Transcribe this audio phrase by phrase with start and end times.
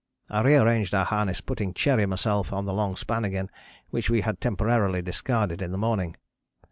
[0.31, 3.51] I rearranged our harness, putting Cherry and myself on the long span again,
[3.91, 6.17] which we had temporarily discarded in the morning.